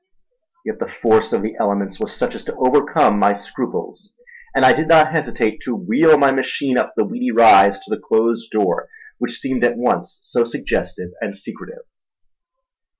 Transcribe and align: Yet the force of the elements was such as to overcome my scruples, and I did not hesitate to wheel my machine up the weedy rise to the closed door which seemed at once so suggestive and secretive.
Yet 0.65 0.79
the 0.79 0.87
force 0.89 1.31
of 1.31 1.43
the 1.43 1.53
elements 1.59 1.99
was 1.99 2.11
such 2.17 2.33
as 2.33 2.43
to 2.45 2.55
overcome 2.55 3.19
my 3.19 3.33
scruples, 3.33 4.11
and 4.55 4.65
I 4.65 4.73
did 4.73 4.87
not 4.87 5.11
hesitate 5.11 5.59
to 5.65 5.75
wheel 5.75 6.17
my 6.17 6.31
machine 6.31 6.75
up 6.75 6.93
the 6.97 7.05
weedy 7.05 7.29
rise 7.29 7.77
to 7.81 7.89
the 7.95 8.01
closed 8.01 8.49
door 8.49 8.89
which 9.19 9.37
seemed 9.39 9.63
at 9.63 9.77
once 9.77 10.17
so 10.23 10.43
suggestive 10.43 11.11
and 11.21 11.35
secretive. 11.35 11.85